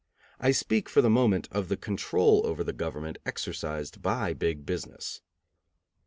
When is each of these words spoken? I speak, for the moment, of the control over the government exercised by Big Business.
I 0.39 0.49
speak, 0.49 0.89
for 0.89 0.99
the 1.03 1.11
moment, 1.11 1.47
of 1.51 1.69
the 1.69 1.77
control 1.77 2.41
over 2.47 2.63
the 2.63 2.73
government 2.73 3.19
exercised 3.23 4.01
by 4.01 4.33
Big 4.33 4.65
Business. 4.65 5.21